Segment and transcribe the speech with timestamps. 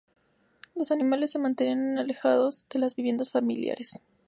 [0.73, 4.01] Los animales se mantienen alejados de las viviendas familiares.